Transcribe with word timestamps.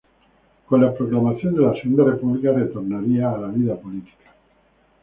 Con 0.65 0.81
la 0.81 0.95
proclamación 0.95 1.53
de 1.53 1.61
la 1.61 1.75
Segunda 1.75 2.03
República 2.03 2.51
retornaría 2.51 3.29
a 3.31 3.37
la 3.37 3.49
vida 3.49 3.75
política. 3.75 4.31